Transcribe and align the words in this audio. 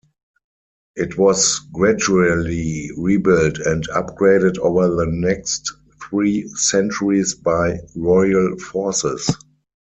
It 0.95 1.19
was 1.19 1.59
gradually 1.71 2.89
rebuilt 2.97 3.59
and 3.59 3.87
upgraded 3.89 4.57
over 4.57 4.87
the 4.95 5.05
next 5.05 5.71
three 6.09 6.47
centuries 6.55 7.35
by 7.35 7.77
royal 7.95 8.57
forces. 8.57 9.29